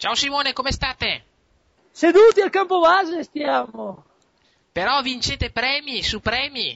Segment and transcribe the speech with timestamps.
[0.00, 1.24] Ciao Simone, come state?
[1.90, 4.06] Seduti al campo base stiamo.
[4.72, 6.70] Però vincete premi su premi.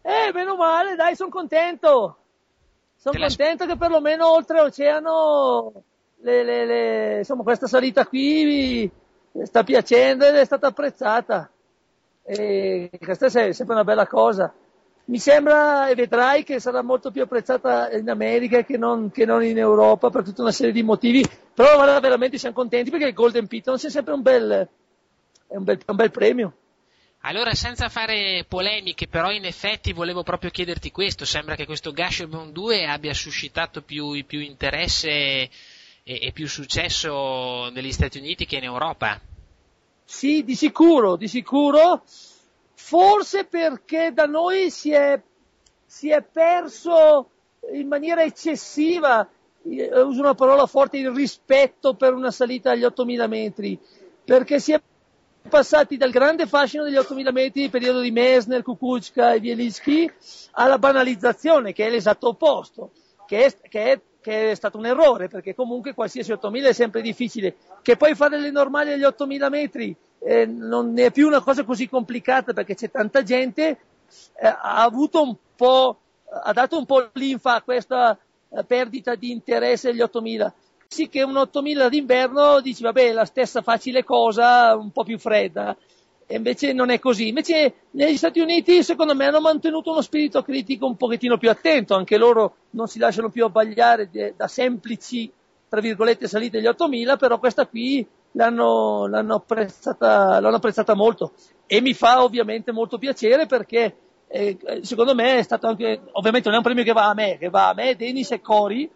[0.00, 2.16] Eh, meno male, dai, sono contento.
[2.94, 5.82] Sono contento che perlomeno oltreoceano
[6.18, 8.88] le, le, le, insomma, questa salita qui
[9.42, 11.50] sta piacendo ed è stata apprezzata.
[12.22, 14.54] E questa è sempre una bella cosa.
[15.10, 19.42] Mi sembra, e vedrai, che sarà molto più apprezzata in America che non, che non
[19.42, 23.12] in Europa per tutta una serie di motivi, però guarda, veramente siamo contenti perché il
[23.12, 24.68] Golden Piton è sempre un bel,
[25.48, 26.54] è un bel, un bel premio.
[27.22, 32.52] Allora, senza fare polemiche, però in effetti volevo proprio chiederti questo, sembra che questo Gashobon
[32.52, 35.50] 2 abbia suscitato più, più interesse e,
[36.04, 39.20] e, più successo negli Stati Uniti che in Europa.
[40.04, 42.04] Sì, di sicuro, di sicuro,
[42.82, 45.20] forse perché da noi si è,
[45.84, 47.30] si è perso
[47.72, 49.28] in maniera eccessiva,
[49.62, 53.78] eh, uso una parola forte, il rispetto per una salita agli 8000 metri,
[54.24, 54.80] perché si è
[55.48, 60.10] passati dal grande fascino degli 8000 metri, periodo di Mesner, Kukuchka e Bielinski,
[60.52, 62.90] alla banalizzazione, che è l'esatto opposto,
[63.26, 67.02] che è, che, è, che è, stato un errore, perché comunque qualsiasi 8000 è sempre
[67.02, 67.54] difficile.
[67.82, 71.88] Che poi fare le normali agli 8000 metri eh, non è più una cosa così
[71.88, 73.78] complicata, perché c'è tanta gente,
[74.40, 75.98] eh, ha avuto un po',
[76.42, 80.54] ha dato un po' l'infa a questa eh, perdita di interesse agli 8000
[80.92, 85.76] sì che un 8000 d'inverno dici vabbè la stessa facile cosa, un po' più fredda.
[86.26, 87.28] E invece non è così.
[87.28, 91.94] Invece negli Stati Uniti secondo me hanno mantenuto uno spirito critico un pochettino più attento,
[91.94, 95.30] anche loro non si lasciano più abbagliare da semplici,
[95.68, 101.32] tra virgolette, salite degli 8000, però questa qui l'hanno, l'hanno, apprezzata, l'hanno apprezzata molto.
[101.66, 103.96] E mi fa ovviamente molto piacere perché
[104.28, 107.36] eh, secondo me è stato anche, ovviamente non è un premio che va a me,
[107.38, 108.90] che va a me, Denis e Cori,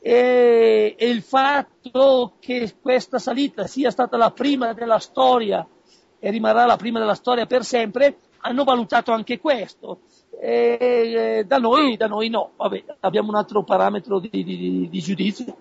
[0.00, 5.66] e, e il fatto che questa salita sia stata la prima della storia
[6.18, 10.00] e rimarrà la prima della storia per sempre, hanno valutato anche questo.
[10.40, 15.56] E, da, noi, da noi no, Vabbè, abbiamo un altro parametro di, di, di giudizio.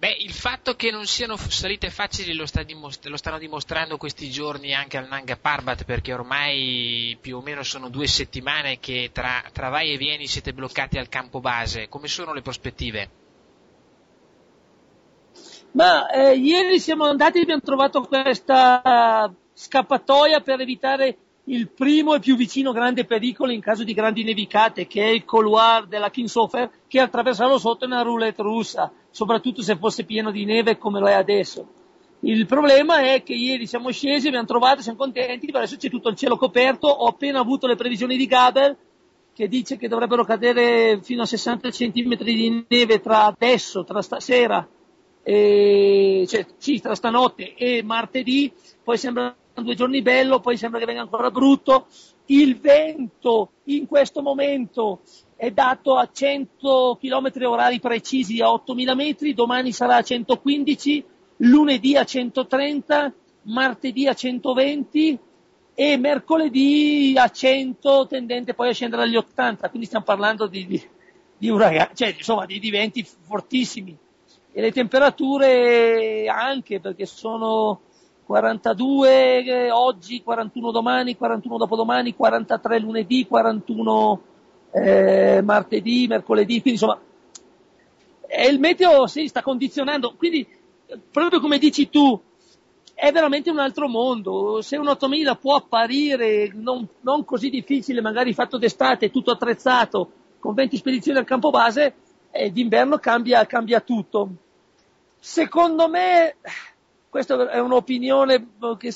[0.00, 4.30] Beh, il fatto che non siano salite facili lo, sta dimost- lo, stanno dimostrando questi
[4.30, 9.44] giorni anche al Nanga Parbat perché ormai più o meno sono due settimane che tra,
[9.52, 11.90] tra vai e vieni siete bloccati al campo base.
[11.90, 13.10] Come sono le prospettive?
[15.72, 22.20] Ma eh, ieri siamo andati e abbiamo trovato questa scappatoia per evitare il primo e
[22.20, 26.70] più vicino grande pericolo in caso di grandi nevicate, che è il couloir della Kingshofer,
[26.86, 31.12] che attraversarlo sotto una roulette russa, soprattutto se fosse pieno di neve come lo è
[31.12, 31.66] adesso.
[32.20, 36.16] Il problema è che ieri siamo scesi, abbiamo trovato, siamo contenti, adesso c'è tutto il
[36.16, 38.76] cielo coperto, ho appena avuto le previsioni di Gabel,
[39.32, 44.68] che dice che dovrebbero cadere fino a 60 cm di neve tra adesso, tra stasera,
[45.22, 50.86] e, cioè, sì, tra stanotte e martedì, poi sembra due giorni bello, poi sembra che
[50.86, 51.86] venga ancora brutto.
[52.26, 55.00] Il vento in questo momento
[55.36, 61.04] è dato a 100 km orari precisi a 8000 metri, domani sarà a 115,
[61.38, 65.18] lunedì a 130, martedì a 120
[65.74, 70.82] e mercoledì a 100 tendente poi a scendere agli 80, quindi stiamo parlando di, di,
[71.36, 73.96] di uragani, cioè insomma di, di venti fortissimi
[74.52, 77.80] e le temperature anche perché sono
[78.24, 84.20] 42 eh, oggi, 41 domani, 41 dopodomani, 43 lunedì, 41
[84.72, 87.00] eh, martedì, mercoledì, quindi insomma
[88.32, 90.46] e il meteo si sta condizionando, quindi
[91.10, 92.18] proprio come dici tu,
[92.94, 94.60] è veramente un altro mondo.
[94.62, 100.54] Se un 8000 può apparire non, non così difficile, magari fatto d'estate, tutto attrezzato, con
[100.54, 101.94] 20 spedizioni al campo base,
[102.30, 104.28] eh, d'inverno cambia, cambia tutto.
[105.18, 106.36] Secondo me,
[107.08, 108.46] questa è un'opinione
[108.78, 108.94] che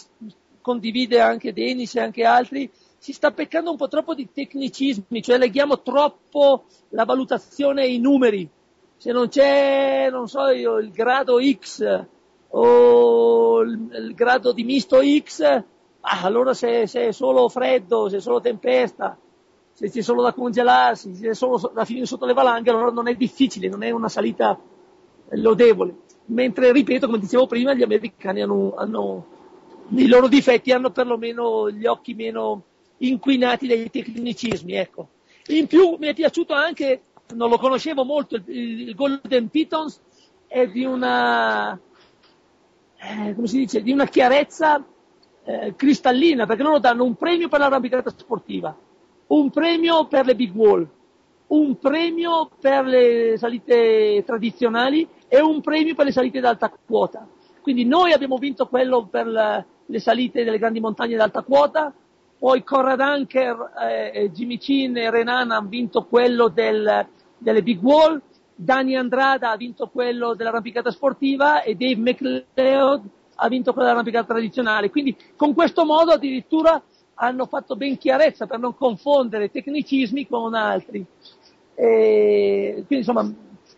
[0.61, 5.37] condivide anche Denis e anche altri, si sta peccando un po' troppo di tecnicismi, cioè
[5.37, 8.49] leghiamo troppo la valutazione ai numeri.
[8.97, 12.07] Se non c'è, non so io, il grado X
[12.49, 18.17] o il, il grado di misto X, ah, allora se, se, è solo freddo, se
[18.17, 19.19] è solo tempesta,
[19.75, 23.09] se c'è solo da congelarsi, se è solo da finire sotto le valanghe, allora non
[23.09, 24.59] è difficile, non è una salita
[25.31, 29.27] lodevole mentre ripeto, come dicevo prima, gli americani hanno, hanno
[29.91, 32.63] i loro difetti hanno perlomeno gli occhi meno
[32.99, 35.09] inquinati dai tecnicismi, ecco.
[35.49, 37.03] In più mi è piaciuto anche,
[37.35, 40.01] non lo conoscevo molto, il, il Golden Pitons
[40.47, 41.79] è di una,
[42.97, 44.83] eh, come si dice, di una chiarezza
[45.45, 48.75] eh, cristallina, perché loro danno un premio per l'arrampicata sportiva,
[49.29, 50.89] un premio per le big wall,
[51.49, 57.27] un premio per le salite tradizionali e un premio per le salite d'alta quota.
[57.61, 61.93] Quindi noi abbiamo vinto quello per le salite delle grandi montagne d'alta quota,
[62.39, 63.73] poi Conrad Anker,
[64.13, 67.07] eh, Jimmy Chin e Renan hanno vinto quello del,
[67.39, 68.21] delle Big Wall,
[68.55, 73.03] Dani Andrada ha vinto quello dell'arrampicata sportiva e Dave McLeod
[73.37, 74.91] ha vinto quello dell'arrampicata tradizionale.
[74.91, 76.83] Quindi con questo modo addirittura
[77.15, 81.05] hanno fatto ben chiarezza per non confondere tecnicismi con altri.
[81.75, 83.33] E quindi insomma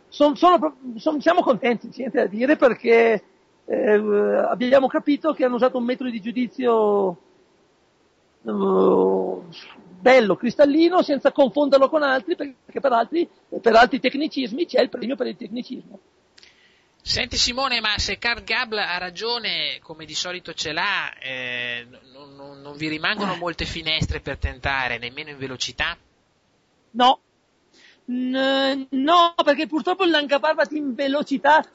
[0.09, 3.23] son, sono, son, siamo contenti, c'è niente da dire, perché
[3.67, 7.17] eh, abbiamo capito che hanno usato un metodo di giudizio
[8.43, 9.44] uh,
[10.00, 13.29] bello, cristallino, senza confonderlo con altri, perché per altri,
[13.61, 15.99] per altri tecnicismi c'è il premio per il tecnicismo.
[17.17, 22.35] Senti Simone, ma se Carl Gable ha ragione, come di solito ce l'ha, eh, non,
[22.35, 25.97] non, non, vi rimangono molte finestre per tentare, nemmeno in velocità?
[26.91, 27.21] No,
[28.11, 31.67] N- no, perché purtroppo il Lancaparbat in velocità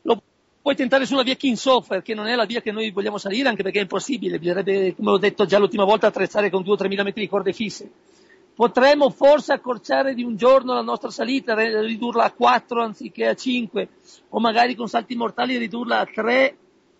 [0.00, 0.22] lo
[0.62, 3.50] puoi tentare sulla via King Software, che non è la via che noi vogliamo salire,
[3.50, 6.76] anche perché è impossibile, bisognerebbe, come ho detto già l'ultima volta, attrezzare con 2 o
[6.76, 7.90] 3 mila metri di corde fisse.
[8.56, 13.88] Potremmo forse accorciare di un giorno la nostra salita, ridurla a 4 anziché a 5,
[14.30, 16.56] o magari con salti mortali ridurla a 3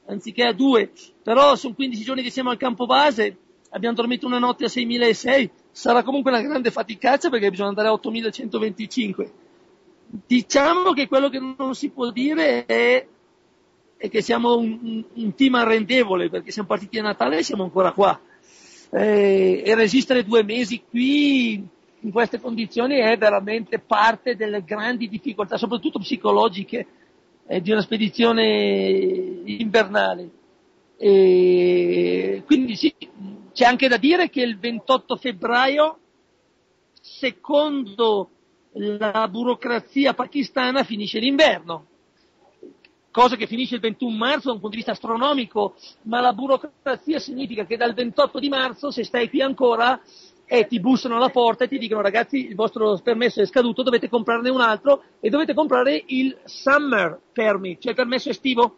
[0.08, 0.92] anziché a 2,
[1.22, 3.38] però sono 15 giorni che siamo al campo base,
[3.70, 7.92] abbiamo dormito una notte a 6.600, sarà comunque una grande faticaccia perché bisogna andare a
[7.92, 9.30] 8.125.
[10.26, 13.06] Diciamo che quello che non si può dire è,
[13.96, 17.92] è che siamo un, un, team arrendevole perché siamo partiti a Natale e siamo ancora
[17.92, 18.20] qua
[18.90, 21.66] eh, e resistere due mesi qui
[22.00, 26.86] in queste condizioni è veramente parte delle grandi difficoltà, soprattutto psicologiche,
[27.46, 30.30] eh, di una spedizione invernale.
[30.96, 32.94] E quindi sì,
[33.52, 35.98] c'è anche da dire che il 28 febbraio,
[37.00, 38.30] secondo
[38.72, 41.86] la burocrazia pakistana, finisce l'inverno
[43.16, 47.18] cosa che finisce il 21 marzo da un punto di vista astronomico, ma la burocrazia
[47.18, 49.98] significa che dal 28 di marzo, se stai qui ancora,
[50.44, 54.10] e ti bussano alla porta e ti dicono ragazzi il vostro permesso è scaduto, dovete
[54.10, 58.76] comprarne un altro e dovete comprare il summer permit, cioè il permesso estivo,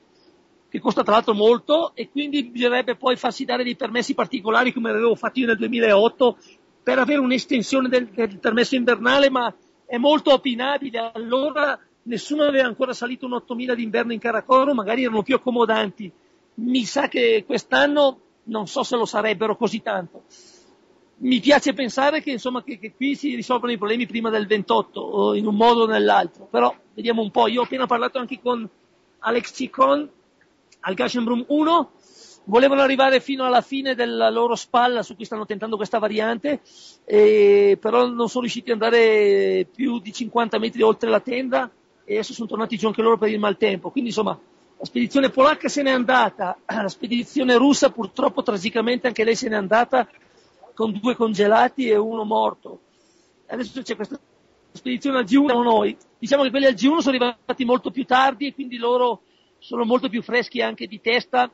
[0.69, 4.91] che costa tra l'altro molto e quindi bisognerebbe poi farsi dare dei permessi particolari come
[4.91, 6.38] avevo fatto io nel 2008
[6.84, 9.52] per avere un'estensione del, del permesso invernale, ma
[9.84, 11.11] è molto opinabile.
[11.12, 11.76] Allora
[12.08, 16.10] nessuno aveva ancora salito un 8000 d'inverno in Caracoro, magari erano più accomodanti.
[16.55, 20.25] Mi sa che quest'anno non so se lo sarebbero così tanto.
[21.19, 25.00] Mi piace pensare che, insomma, che, che qui si risolvono i problemi prima del 28,
[25.00, 27.46] o in un modo o nell'altro, però vediamo un po'.
[27.49, 28.69] Io ho appena parlato anche con
[29.20, 30.08] Alex Cicon
[30.81, 31.90] al Gashenbrum 1,
[32.44, 36.60] volevano arrivare fino alla fine della loro spalla su cui stanno tentando questa variante,
[37.05, 41.70] però non sono riusciti ad andare più di 50 metri oltre la tenda
[42.08, 43.90] e adesso sono tornati giù anche loro per il maltempo.
[43.90, 44.38] Quindi insomma
[44.78, 49.56] la spedizione polacca se n'è andata, la spedizione russa purtroppo tragicamente anche lei se n'è
[49.56, 50.08] andata
[50.72, 52.81] con due congelati e uno morto.
[53.46, 54.19] Adesso c'è questa
[54.72, 55.94] spedizione al G1 siamo noi.
[56.19, 59.20] Diciamo che quelli al G1 sono arrivati molto più tardi e quindi loro
[59.58, 61.50] sono molto più freschi anche di testa,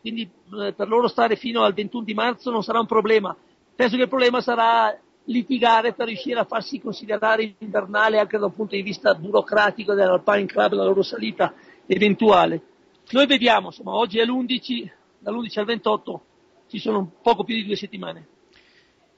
[0.00, 3.36] quindi eh, per loro stare fino al 21 di marzo non sarà un problema.
[3.74, 8.74] Penso che il problema sarà litigare per riuscire a farsi considerare invernale anche dal punto
[8.74, 11.54] di vista burocratico dell'Alpine Club la loro salita
[11.86, 12.60] eventuale.
[13.10, 16.22] Noi vediamo, insomma, oggi è l'11, dall'11 al 28
[16.68, 18.28] ci sono poco più di due settimane.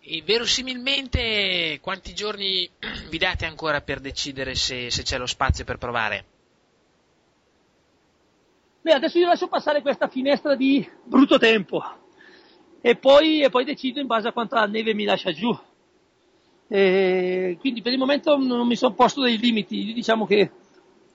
[0.01, 2.69] E verosimilmente quanti giorni
[3.09, 6.25] vi date ancora per decidere se, se c'è lo spazio per provare?
[8.83, 11.83] Beh, adesso io lascio passare questa finestra di brutto tempo
[12.83, 15.57] e poi, e poi decido in base a quanta neve mi lascia giù.
[16.75, 20.51] E quindi per il momento non mi sono posto dei limiti, diciamo che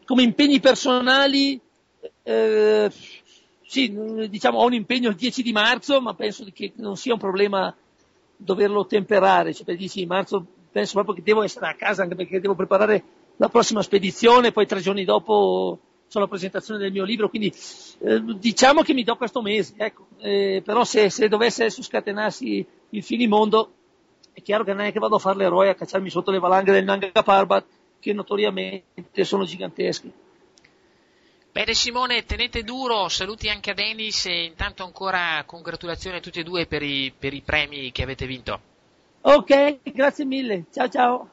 [0.06, 1.60] come impegni personali,
[2.24, 2.89] eh,
[3.66, 3.94] sì,
[4.30, 7.75] diciamo ho un impegno il 10 di marzo, ma penso che non sia un problema
[8.38, 12.04] doverlo temperare, cioè per il 10 di marzo penso proprio che devo essere a casa
[12.04, 13.04] anche perché devo preparare
[13.36, 17.54] la prossima spedizione, poi tre giorni dopo c'è la presentazione del mio libro, quindi
[18.00, 20.08] eh, diciamo che mi do questo mese, ecco.
[20.20, 23.74] eh, però se, se dovesse scatenarsi il finimondo
[24.39, 26.72] è chiaro che non è che vado a fare l'eroe a cacciarmi sotto le valanghe
[26.72, 27.65] del Nanga Parbat,
[28.00, 30.12] che notoriamente sono giganteschi.
[31.51, 36.43] Bene Simone, tenete duro, saluti anche a Dennis e intanto ancora congratulazioni a tutti e
[36.43, 38.62] due per i, per i premi che avete vinto.
[39.22, 41.29] Ok, grazie mille, ciao ciao.